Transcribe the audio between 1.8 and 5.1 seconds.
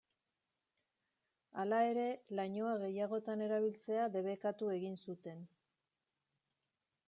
ere, lainoa gehiagotan erabiltzea debekatu egin